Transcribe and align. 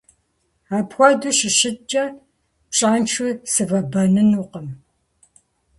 Апхуэдэу 0.77 1.33
щыщыткӀэ, 1.37 2.05
пщӀэншэу 2.69 3.31
сывэбэнынукъым. 3.51 4.67